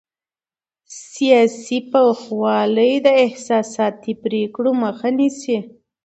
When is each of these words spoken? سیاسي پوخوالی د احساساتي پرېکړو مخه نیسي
سیاسي 1.11 1.77
پوخوالی 1.91 2.93
د 3.05 3.07
احساساتي 3.25 4.13
پرېکړو 4.23 4.71
مخه 4.83 5.09
نیسي 5.17 5.57